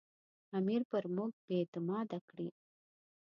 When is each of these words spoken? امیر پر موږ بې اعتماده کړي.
امیر 0.57 0.81
پر 0.91 1.03
موږ 1.15 1.31
بې 1.45 1.55
اعتماده 1.61 2.19
کړي. 2.29 2.49